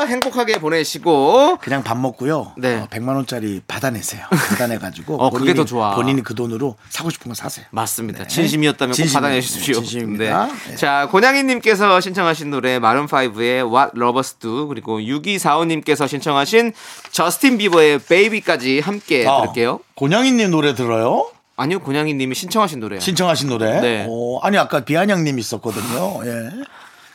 [0.08, 2.54] 행복하게 보내시고 그냥 밥 먹고요.
[2.58, 2.76] 네.
[2.76, 4.26] 어, 100만 원짜리 받아내세요.
[4.30, 5.96] 받아내가지고 어, 그게 더 좋아.
[5.96, 7.66] 본인이 그 돈으로 사고 싶은 거 사세요.
[7.72, 8.24] 맞습니다.
[8.24, 8.28] 네.
[8.28, 9.14] 진심이었다면 꼭 진심이에요.
[9.22, 9.74] 받아내십시오.
[9.76, 10.48] 진심입니다.
[10.70, 10.76] 네.
[10.76, 16.74] 자, 고냥이님께서 신청하신 노래 마룬 5의 What Lovers Do 그리고 6245 님께서 신청하신
[17.12, 19.80] 저스틴 비버의 Baby까지 함께 아, 들을게요.
[19.96, 21.30] 고냥이님 노래 들어요?
[21.58, 23.00] 아니요, 고냥이님이 신청하신 노래요.
[23.00, 23.80] 신청하신 노래?
[23.80, 24.06] 네.
[24.10, 26.22] 어, 아니 아까 비안양님 있었거든요.
[26.26, 26.50] 예.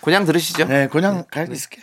[0.00, 0.64] 고냥 들으시죠.
[0.64, 1.82] 네, 그냥 가 있을게.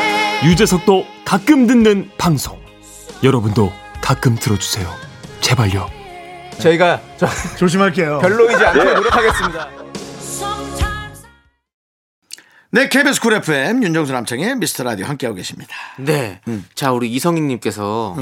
[0.43, 2.59] 유재석도 가끔 듣는 방송
[3.23, 4.89] 여러분도 가끔 들어주세요.
[5.39, 5.87] 제발요.
[6.59, 7.27] 저희가 저
[7.57, 8.19] 조심할게요.
[8.19, 8.93] 별로이지 않게 네.
[8.95, 9.69] 노력하겠습니다.
[12.71, 15.75] 네, KBS 쿨 FM 윤정수 남창희의 미스터 라디오 함께하고 계십니다.
[15.99, 16.41] 네.
[16.73, 18.15] 자, 우리 이성희님께서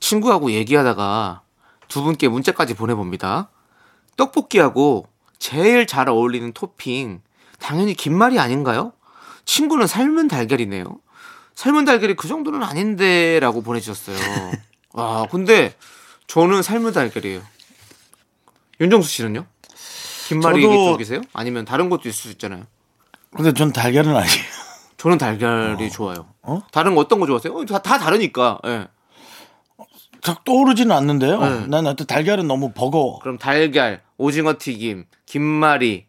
[0.00, 1.42] 친구하고 얘기하다가
[1.86, 3.50] 두 분께 문자까지 보내봅니다.
[4.16, 5.06] 떡볶이하고
[5.38, 7.20] 제일 잘 어울리는 토핑,
[7.60, 8.92] 당연히 김말이 아닌가요?
[9.44, 10.84] 친구는 삶은 달걀이네요.
[11.60, 14.16] 삶은 달걀이 그 정도는 아닌데 라고 보내주셨어요.
[14.94, 15.74] 아, 근데
[16.26, 17.42] 저는 삶은 달걀이에요.
[18.80, 19.44] 윤정수 씨는요?
[20.28, 21.20] 김말이 저도- 쪽이세요?
[21.34, 22.64] 아니면 다른 것도 있을 수 있잖아요.
[23.36, 24.42] 근데 전 달걀은 아니에요.
[24.96, 26.28] 저는 달걀이 좋아요.
[26.40, 26.62] 어?
[26.72, 27.52] 다른 거 어떤 거 좋아하세요?
[27.52, 28.58] 어, 다, 다 다르니까.
[28.64, 28.86] 예.
[30.22, 31.40] 딱 떠오르지는 않는데요.
[31.40, 31.66] 네.
[31.66, 33.18] 난 하여튼 달걀은 너무 버거워.
[33.18, 36.06] 그럼 달걀, 오징어 튀김, 김말이,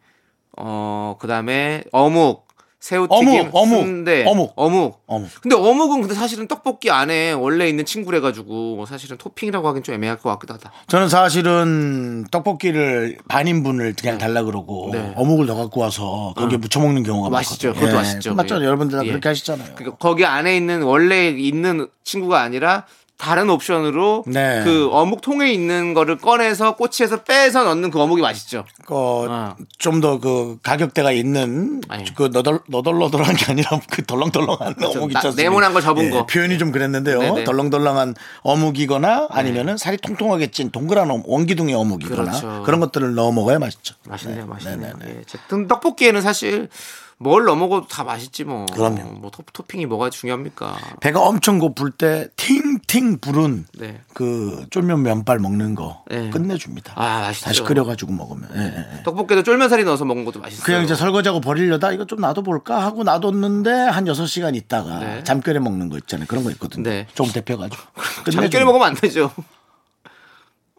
[0.57, 2.47] 어 그 다음에 어묵,
[2.81, 4.53] 새우튀김, 어묵, 어묵, 순대, 어묵.
[4.55, 5.03] 어묵.
[5.05, 5.29] 어묵.
[5.41, 10.17] 근데 어묵은 근데 사실은 떡볶이 안에 원래 있는 친구래 가지고 사실은 토핑이라고 하긴 좀 애매할
[10.17, 10.71] 것 같기도 하다.
[10.87, 15.13] 저는 사실은 떡볶이를 반인분을 그냥 달라 그러고 네.
[15.15, 17.67] 어묵을 더 갖고 와서 거기에 묻혀 먹는 경우가 맛있죠.
[17.67, 17.85] 많거든요.
[17.87, 18.33] 그것도 맛있죠.
[18.33, 18.59] 맞죠.
[18.59, 18.65] 예.
[18.65, 19.09] 여러분들 다 예.
[19.09, 19.75] 그렇게 하시잖아요.
[19.75, 22.87] 그러니까 거기 안에 있는 원래 있는 친구가 아니라
[23.21, 24.61] 다른 옵션으로 네.
[24.63, 28.65] 그 어묵 통에 있는 거를 꺼내서 꼬치에서 빼서 넣는 그 어묵이 맛있죠.
[28.89, 29.55] 어.
[29.77, 31.81] 좀더 그 가격대가 있는
[32.15, 35.35] 그 너덜 너덜너덜한 게 아니라 그 덜렁덜렁한 어묵 나- 있잖아요.
[35.35, 36.25] 네모난 걸 접은 거.
[36.25, 37.19] 표현이 좀 그랬는데요.
[37.19, 37.43] 네네.
[37.43, 42.63] 덜렁덜렁한 어묵이거나 아니면은 살이 통통하게 찐 동그란 어묵, 원기둥의 어묵이거나 그렇죠.
[42.65, 43.93] 그런 것들을 넣어 먹어야 맛있죠.
[44.07, 44.93] 맛있네요, 맛있네요.
[45.05, 46.69] 예, 어쨌든 떡볶이에는 사실
[47.21, 48.65] 뭘 넣어 먹어도 다 맛있지 뭐.
[48.65, 49.03] 그럼요.
[49.19, 50.75] 뭐 토, 토핑이 뭐가 중요합니까?
[51.01, 54.01] 배가 엄청 고플 때 팅팅 부른 네.
[54.15, 56.31] 그 쫄면 면발 먹는 거 네.
[56.31, 56.93] 끝내줍니다.
[56.95, 57.45] 아, 맛있죠.
[57.45, 58.49] 다시 끓여가지고 먹으면.
[58.55, 59.03] 예, 예, 예.
[59.03, 60.65] 떡볶이도 쫄면살이 넣어서 먹는 것도 맛있어요.
[60.65, 65.23] 그냥 이제 설거지하고 버리려다 이거 좀 놔둬볼까 하고 놔뒀는데 한 6시간 있다가 네.
[65.23, 66.25] 잠 끓여 먹는 거 있잖아요.
[66.27, 66.89] 그런 거 있거든요.
[66.89, 67.05] 네.
[67.13, 67.83] 조금 데펴가지고.
[67.93, 68.57] 잠 끝내줍니다.
[68.57, 69.31] 끓여 먹으면 안 되죠.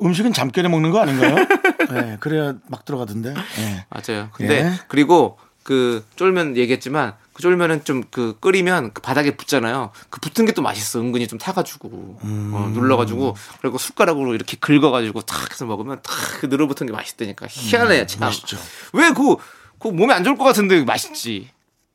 [0.02, 1.36] 음식은 잠 끓여 먹는 거 아닌가요?
[1.92, 3.32] 네, 그래야 막 들어가던데.
[3.34, 3.86] 네.
[3.88, 4.30] 맞아요.
[4.32, 4.72] 근데 예.
[4.88, 9.90] 그리고 그 쫄면 얘기했지만 그 쫄면은 좀 그 끓이면 그 바닥에 붙잖아요.
[10.10, 11.00] 그 붙은 게 또 맛있어.
[11.00, 12.52] 은근히 좀 타가지고 음.
[12.54, 18.20] 어, 눌러가지고 그리고 숟가락으로 이렇게 긁어가지고 탁 해서 먹으면 탁그 늘어붙은 게 맛있다니까 희한해 참.
[18.20, 18.58] 음, 맛있죠.
[18.92, 19.36] 왜그
[19.78, 21.48] 그 몸에 안 좋을 것 같은데 맛있지.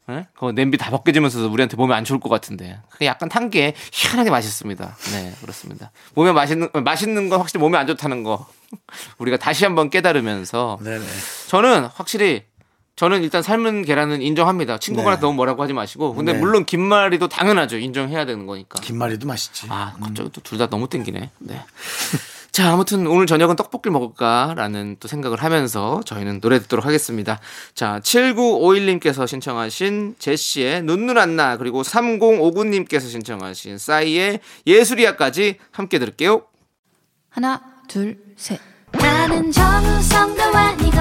[0.09, 0.25] 예?
[0.39, 4.29] 그 냄비 다 벗겨지면서 우리한테 몸에 안 좋을 것 같은데 그 약간 탄 게 희한하게
[4.31, 4.97] 맛있습니다.
[5.11, 5.91] 네 그렇습니다.
[6.15, 8.47] 몸에 맛있는 맛있는 건 확실히 몸에 안 좋다는 거
[9.19, 11.05] 우리가 다시 한번 깨달으면서 네네.
[11.49, 12.45] 저는 확실히
[12.97, 14.79] 저는 일단 삶은 계란은 인정합니다.
[14.79, 15.21] 친구가 네.
[15.21, 16.39] 너무 뭐라고 하지 마시고 근데 네.
[16.39, 17.77] 물론 김말이도 당연하죠.
[17.77, 18.81] 인정해야 되는 거니까.
[18.81, 19.67] 김말이도 맛있지.
[19.69, 21.29] 아 갑자기 또둘 다 너무 땡기네.
[21.37, 21.61] 네.
[22.51, 27.39] 자, 아무튼 오늘 저녁은 떡볶이 먹을까라는 또 생각을 하면서 저희는 노래 듣도록 하겠습니다.
[27.75, 36.47] 자, 7951님께서 신청하신 제시의 눈눈 안나 그리고 3059님께서 신청하신 싸이의 예술이야까지 함께 들을게요.
[37.29, 38.59] 하나, 둘, 셋.
[38.91, 40.97] 나는 정우성도 아니고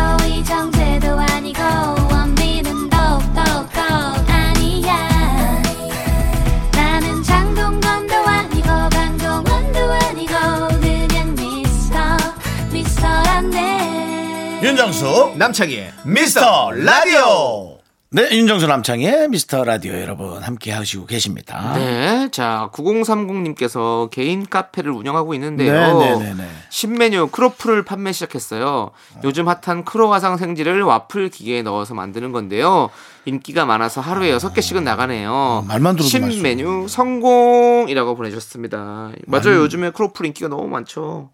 [14.97, 17.77] 윤정수 남창희의 미스터 라디오
[18.09, 22.31] 네 윤정수 남창희의 미스터 라디오 여러분 함께 하시고 계십니다 네.
[22.31, 25.99] 자, 9030님께서 개인 카페를 운영하고 있는데요.
[25.99, 26.49] 네네네 네.
[26.71, 28.93] 신메뉴 크로플을 판매 시작했어요.
[29.23, 32.89] 요즘 핫한 크로와상 생지를 와플 기계에 넣어서 만드는 건데요.
[33.27, 35.67] 인기가 많아서 하루에 6개씩은 나가네요.
[35.69, 39.11] 말만 들어도 신메뉴 성공이라고 보내주셨습니다.
[39.27, 39.57] 맞아요.
[39.57, 41.29] 요즘에 크로플 인기가 너무 많죠.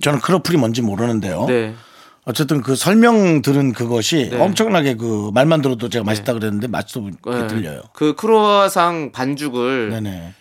[0.00, 1.74] 저는 크로플이 뭔지 모르는데요 네.
[2.30, 4.40] 어쨌든 그 설명 들은 그것이 네.
[4.40, 7.46] 엄청나게 그 말만 들어도 제가 맛있다 그랬는데 맛도 네.
[7.46, 10.34] 들려요 그 크로와상 반죽을 네네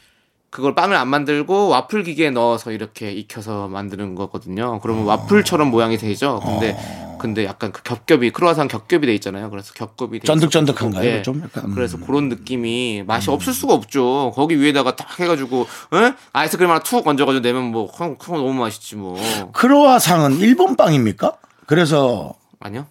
[0.49, 4.79] 그걸 빵을 안 만들고 와플 기계에 넣어서 이렇게 익혀서 만드는 거거든요.
[4.79, 6.41] 그러면 와플처럼 모양이 되죠.
[6.43, 6.75] 근데
[7.19, 9.49] 근데 약간 그 겹겹이 크로아상 겹겹이 돼 있잖아요.
[9.51, 11.01] 그래서 겹겹이 돼 쫀득쫀득한가요?
[11.01, 11.21] 있어가지고, 예.
[11.21, 11.75] 좀 약간 음.
[11.75, 14.31] 그래서 그런 느낌이 맛이 없을 수가 없죠.
[14.33, 16.13] 거기 위에다가 딱 해가지고 에?
[16.33, 19.19] 아이스크림 하나 툭 얹어가지고 내면 뭐 그럼, 그럼 너무 맛있지 뭐.
[19.51, 21.33] 크로아상은 일본 빵입니까?
[21.69, 22.87] 그래서 아니요.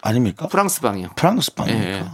[0.00, 0.46] 아닙니까?
[0.48, 1.08] 프랑스 빵이요.
[1.14, 1.86] 프랑스 빵입니까?
[1.88, 2.04] 예, 예.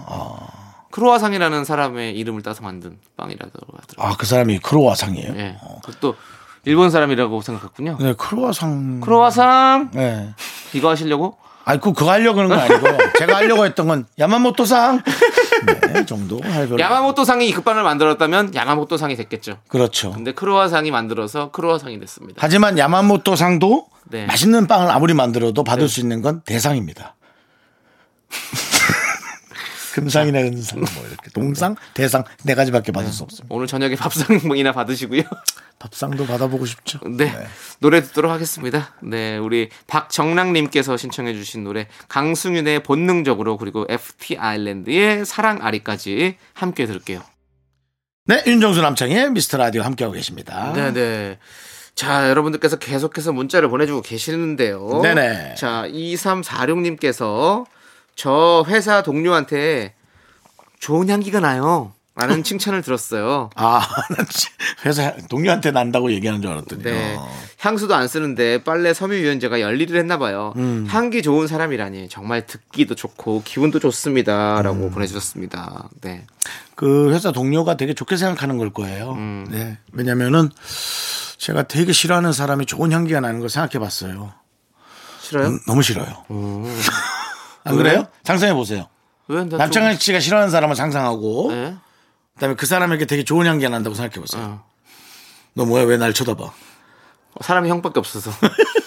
[0.90, 4.12] 크로아상이라는 사람의 이름을 따서 만든 빵이라고 하더라고요.
[4.12, 5.34] 아 그 사람이 크로아상이에요?
[5.36, 5.56] 예.
[5.84, 6.16] 그것도
[6.64, 7.98] 일본 사람이라고 생각했군요.
[8.00, 10.34] 네 크로아상 크로아상 네.
[10.72, 11.36] 이거 하시려고?
[11.64, 15.00] 아니 그 그거 하려고 하는 건 아니고 제가 하려고 했던 건 야마모토상
[15.92, 16.80] 네, 정도 할 걸.
[16.80, 19.58] 야마모토상이 그 빵을 만들었다면 야마모토상이 됐겠죠.
[19.68, 20.10] 그렇죠.
[20.10, 22.38] 근데 크로아상이 만들어서 크로아상이 됐습니다.
[22.42, 24.26] 하지만 야마모토상도 네.
[24.26, 27.16] 맛있는 빵을 아무리 만들어도 받을 수 있는 건 대상입니다.
[29.94, 33.54] 금상이나 은상 뭐 이렇게 동상 대상 네 가지밖에 받을 수 없습니다.
[33.54, 35.22] 오늘 저녁에 밥상이나 받으시고요.
[35.78, 36.98] 밥상도 받아보고 싶죠.
[37.06, 37.32] 네.
[37.78, 38.94] 노래 듣도록 하겠습니다.
[39.02, 47.22] 네, 우리 박정랑님께서 신청해주신 노래 강승윤의 본능적으로 그리고 FT 아일랜드의 사랑 아리까지 함께 들을게요.
[48.26, 50.72] 네, 윤정수 남창의 미스터 라디오 함께하고 계십니다.
[50.74, 51.38] 네, 네.
[51.94, 55.00] 자, 여러분들께서 계속해서 문자를 보내주고 계시는데요.
[55.02, 55.54] 네네.
[55.56, 57.64] 자, 2346님께서
[58.16, 59.94] 저 회사 동료한테
[60.80, 61.92] 좋은 향기가 나요.
[62.16, 63.50] 라는 칭찬을 들었어요.
[63.56, 63.80] 아,
[64.86, 66.82] 회사 동료한테 난다고 얘기하는 줄 알았더니.
[66.82, 67.16] 네.
[67.16, 67.28] 어.
[67.58, 70.52] 향수도 안 쓰는데 빨래 섬유유연제가 열일을 했나 봐요.
[70.56, 70.86] 음.
[70.88, 73.80] 향기 좋은 사람이라니 정말 듣기도 좋고 기분도 음.
[73.80, 75.88] 좋습니다라고 보내주셨습니다.
[76.02, 76.24] 네.
[76.76, 79.16] 그 회사 동료가 되게 좋게 생각하는 걸 거예요.
[79.50, 79.78] 네.
[79.92, 80.50] 왜냐면은
[81.44, 84.32] 제가 되게 싫어하는 사람이 좋은 향기가 나는 걸 생각해 봤어요.
[85.20, 85.48] 싫어요?
[85.48, 86.24] 음, 너무 싫어요.
[87.64, 87.82] 안 왜?
[87.82, 88.06] 그래요?
[88.22, 88.88] 상상해 보세요.
[89.28, 89.44] 왜?
[89.44, 91.76] 나 남창현 씨가 싫어하는 사람을 상상하고 좀- 네?
[92.34, 94.42] 그다음에 그 사람에게 되게 좋은 향기가 난다고 생각해 보세요.
[94.42, 94.64] 어.
[95.52, 96.50] 너 뭐야 왜 날 쳐다봐?
[97.42, 98.30] 사람이 형밖에 없어서.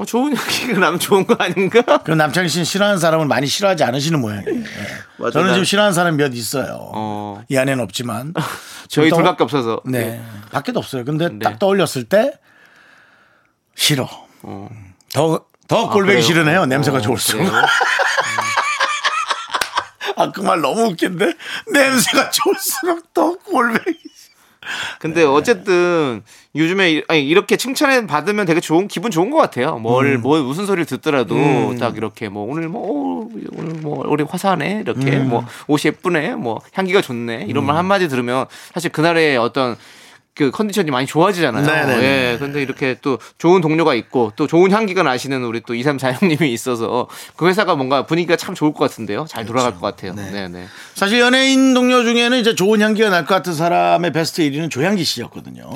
[0.00, 1.82] 어, 좋은 향기가 나면 좋은 거 아닌가?
[2.04, 4.60] 그럼 남창희 씨는 싫어하는 사람을 많이 싫어하지 않으시는 모양이에요.
[4.60, 4.64] 예.
[5.18, 6.78] 맞아, 저는 난- 지금 싫어하는 사람이 몇 있어요.
[6.94, 7.42] 어.
[7.48, 8.32] 이 안에는 없지만.
[8.88, 9.82] 저희 또- 둘밖에 없어서.
[9.84, 10.22] 네.
[10.52, 11.04] 밖에도 없어요.
[11.04, 11.38] 근데 네.
[11.42, 12.32] 딱 떠올렸을 때
[13.74, 14.08] 싫어.
[14.42, 14.68] 어.
[15.12, 16.20] 더, 더 꼴보기 그래요?
[16.22, 16.66] 싫으네요.
[16.66, 17.46] 냄새가 어, 좋을수록.
[20.16, 21.34] 아, 그 말 너무 웃긴데?
[21.72, 23.98] 냄새가 좋을수록 더 꼴보기.
[24.98, 26.22] 근데 어쨌든
[26.54, 29.78] 요즘에 이- 아니, 이렇게 칭찬을 받으면 되게 좋은 기분 좋은 것 같아요.
[29.78, 31.78] 뭘, 뭘 무슨 소리를 듣더라도 음.
[31.78, 35.28] 딱 이렇게 뭐 오늘 뭐 어, 오늘 뭐 우리 화사하네 이렇게 음.
[35.28, 39.76] 뭐 옷이 예쁘네 뭐 향기가 좋네 이런 말 한마디 들으면 사실 그날의 어떤
[40.34, 41.66] 그 컨디션이 많이 좋아지잖아요.
[41.66, 42.02] 네네네.
[42.02, 42.38] 예.
[42.38, 47.46] 근데 이렇게 또 좋은 동료가 있고 또 좋은 향기가 나시는 우리 또 2346님이 있어서 그
[47.48, 49.26] 회사가 뭔가 분위기가 참 좋을 것 같은데요.
[49.28, 50.14] 잘 돌아갈 것 같아요.
[50.14, 50.66] 네, 네.
[50.94, 55.68] 사실 연예인 동료 중에는 이제 좋은 향기가 날 것 같은 사람의 베스트 1위는 조향기 씨였거든요.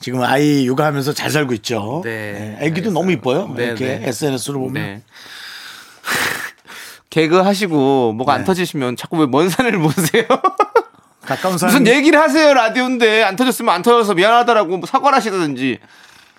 [0.00, 2.02] 지금 아이 육아하면서 잘 살고 있죠.
[2.04, 2.56] 네.
[2.60, 3.52] 네, 애기도 너무 이뻐요.
[3.56, 4.08] 네, 이렇게 네.
[4.08, 4.74] SNS로 보면.
[4.74, 5.02] 네.
[7.10, 8.38] 개그 하시고 뭐가 네.
[8.40, 10.24] 안 터지시면 자꾸 왜 먼 산을 보세요?
[11.28, 15.78] 가까운 사람 무슨 얘기를 하세요 라디오인데 안 터졌으면 안 터져서 미안하다라고 뭐 사과를 하시든지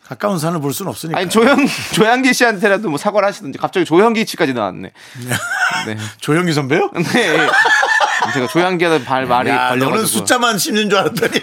[0.08, 1.20] 가까운 산을 볼 수는 없으니까.
[1.20, 1.58] 아니 조영
[1.94, 4.92] 조양기 씨한테라도 뭐 사과를 하시든지 갑자기 조영기 씨까지 나왔네.
[5.86, 5.98] 네.
[6.20, 6.90] 조영기 선배요?
[7.14, 7.48] 네.
[8.34, 9.90] 제가 조양기하다 발 말이 야, 걸려가지고.
[9.92, 11.40] 너는 숫자만 씹는 줄 알았더니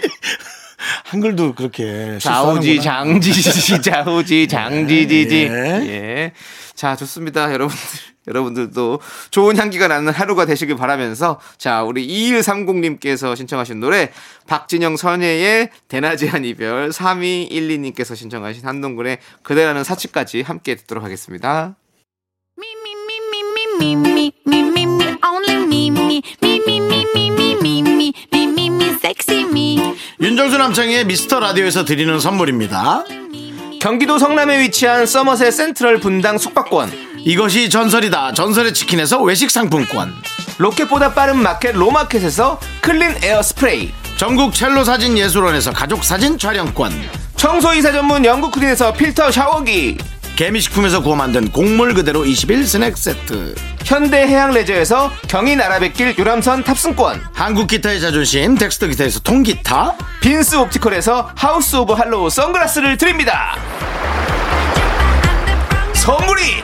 [1.05, 2.81] 한글도 그렇게 실수하는구나.
[2.81, 5.53] 장지지 좌우지 장지지지 예.
[5.87, 6.31] 예.
[6.75, 7.81] 자 좋습니다 여러분들
[8.27, 8.99] 여러분들도
[9.31, 14.11] 좋은 향기가 나는 하루가 되시길 바라면서 자 우리 2130님께서 신청하신 노래
[14.47, 21.75] 박진영 선예의 대낮이 한 이별 3212님께서 신청하신 한동근의 그대라는 사치까지 함께 듣도록 하겠습니다
[30.19, 33.05] 윤정수 남창희의 미스터 라디오에서 드리는 선물입니다
[33.79, 38.33] 경기도 성남에 위치한 써머셋 센트럴 분당 숙박권 이것이 전설이다.
[38.33, 40.13] 전설의 치킨에서 외식 상품권.
[40.57, 46.91] 로켓보다 빠른 마켓 로마켓에서 클린 에어 스프레이 전국 첼로 사진 예술원에서 가족 사진 촬영권.
[47.35, 49.97] 청소이사 전문 영구크린에서 필터 샤워기
[50.35, 53.55] 개미식품에서 구워 만든 곡물 그대로 21 스낵 세트.
[53.83, 59.95] 현대 해양 레저에서 경인 아라뱃길 유람선 탑승권 한국 기타의 자존심 덱스터 기타에서 통기타.
[60.21, 63.55] 빈스 옵티컬에서 하우스 오브 할로우 선글라스를 드립니다
[65.93, 66.63] 선물이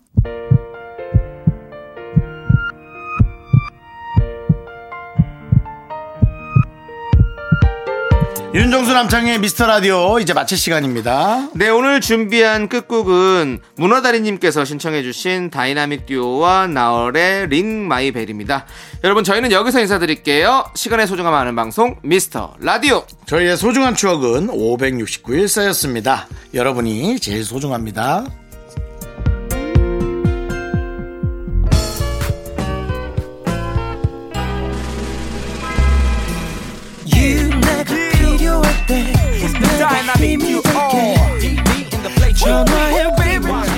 [8.53, 11.47] 윤정수 남창희의 미스터 라디오 이제 마칠 시간입니다.
[11.55, 18.65] 네 오늘 준비한 끝곡은 문어다리님께서 신청해주신 다이나믹 듀오와 나얼의 Ring My Bell입니다
[19.05, 26.27] 여러분 저희는 여기서 인사드릴게요 시간의 소중함 아는 방송 미스터 라디오 저희의 소중한 추억은 569일 쌓였습니다.
[26.53, 28.25] 여러분이 제일 소중합니다.
[38.91, 39.13] day.
[39.43, 41.39] It's the dynamic you are.
[41.39, 42.41] Deep in the plate.
[42.41, 43.70] You're my baby.